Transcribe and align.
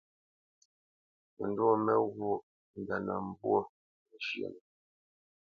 Məndwô 1.35 1.69
mé 1.85 1.93
ghwôʼ 2.13 2.39
mbénə̄ 2.79 3.15
mbwô 3.29 3.57
məzhə́nə. 4.07 4.59